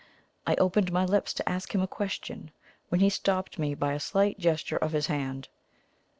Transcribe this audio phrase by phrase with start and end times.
[0.47, 2.49] I opened my lips to ask him a question,
[2.89, 5.47] when he stopped me by a slight gesture of his hand.